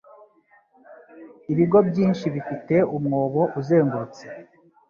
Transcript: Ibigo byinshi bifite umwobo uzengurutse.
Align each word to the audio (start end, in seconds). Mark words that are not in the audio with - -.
Ibigo 1.51 1.77
byinshi 1.89 2.25
bifite 2.35 2.75
umwobo 2.97 3.41
uzengurutse. 3.59 4.25